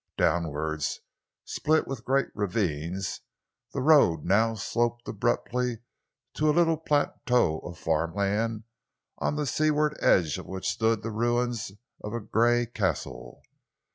Downwards, 0.17 0.99
split 1.45 1.85
with 1.85 2.05
great 2.05 2.29
ravines, 2.33 3.21
the 3.71 3.81
road 3.81 4.23
now 4.25 4.55
sloped 4.55 5.07
abruptly 5.07 5.77
to 6.33 6.49
a 6.49 6.57
little 6.57 6.77
plateau 6.77 7.59
of 7.59 7.77
farmland, 7.77 8.63
on 9.19 9.35
the 9.35 9.45
seaward 9.45 9.95
edge 10.01 10.39
of 10.39 10.47
which 10.47 10.67
stood 10.67 11.03
the 11.03 11.11
ruins 11.11 11.73
of 12.03 12.15
a 12.15 12.19
grey 12.19 12.65
castle. 12.65 13.43